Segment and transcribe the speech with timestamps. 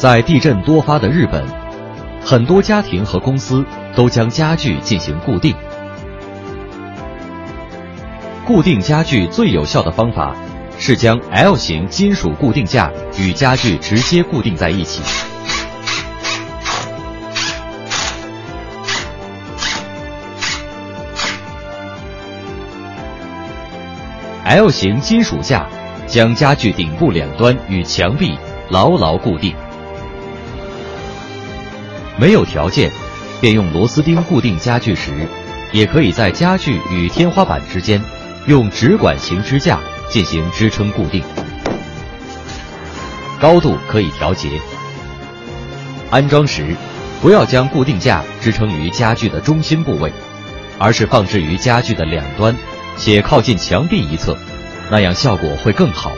[0.00, 1.44] 在地震多发的日本，
[2.24, 3.62] 很多家庭和公司
[3.94, 5.54] 都将家具进行固定。
[8.46, 10.34] 固定家具最有效的方法
[10.78, 15.02] 是将 L 型金属固定架与家具直接固定在一起。
[24.46, 25.68] L 型金属架
[26.06, 28.38] 将家具顶部两端与墙壁
[28.70, 29.54] 牢牢固定。
[32.20, 32.92] 没有条件，
[33.40, 35.26] 便用螺丝钉固定家具时，
[35.72, 37.98] 也可以在家具与天花板之间
[38.46, 41.24] 用直管型支架进行支撑固定，
[43.40, 44.60] 高度可以调节。
[46.10, 46.76] 安装时，
[47.22, 50.12] 不要将固定架支撑于家具的中心部位，
[50.78, 52.54] 而是放置于家具的两端。
[52.98, 54.36] 且靠近墙壁一侧，
[54.90, 56.12] 那样效果会更好。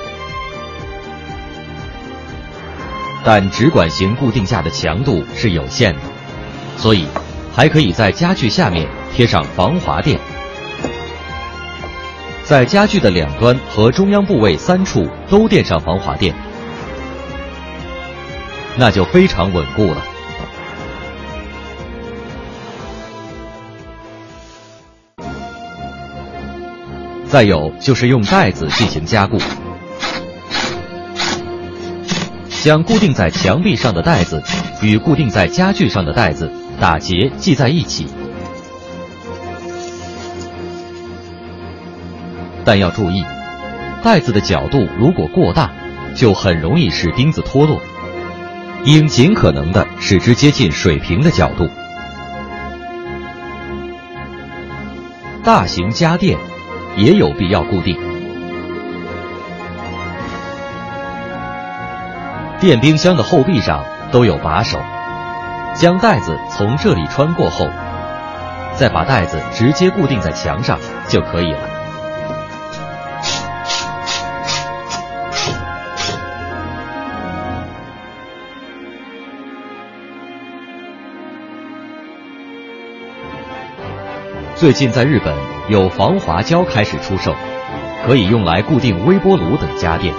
[3.24, 6.00] 但直管型固定架的强度是有限的，
[6.76, 7.06] 所以
[7.54, 10.18] 还可以在家具下面贴上防滑垫，
[12.44, 16.34] 在家具的两端和中央部位三处都垫上防滑垫，
[18.76, 20.02] 那就非常稳固了。
[27.28, 29.38] 再有就是用带子进行加固，
[32.62, 34.40] 将固定在墙壁上的带子
[34.80, 36.48] 与固定在家具上的带子
[36.80, 38.06] 打结系在一起，
[42.64, 43.24] 但要注意，
[44.04, 45.72] 带子的角度如果过大，
[46.14, 47.80] 就很容易使钉子脱落，
[48.84, 51.68] 应尽可能的使之接近水平的角度。
[55.42, 56.38] 大型家电。
[56.94, 58.11] 也有必要固定。
[62.62, 64.78] 电冰箱的后壁上都有把手，
[65.74, 67.68] 将袋子从这里穿过后，
[68.76, 70.78] 再把袋子直接固定在墙上
[71.08, 71.58] 就可以了。
[84.54, 85.36] 最近在日本
[85.68, 87.34] 有防滑胶开始出售，
[88.06, 90.14] 可以用来固定微波炉等家电。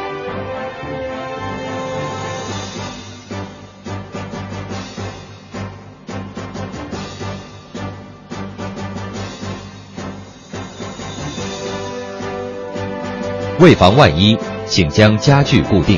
[13.64, 15.98] 为防万一，请将家具固定。